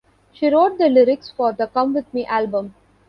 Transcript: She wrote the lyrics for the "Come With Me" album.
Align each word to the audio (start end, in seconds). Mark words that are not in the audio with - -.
She 0.33 0.49
wrote 0.49 0.79
the 0.79 0.89
lyrics 0.89 1.29
for 1.29 1.53
the 1.53 1.67
"Come 1.67 1.93
With 1.93 2.11
Me" 2.11 2.25
album. 2.25 2.73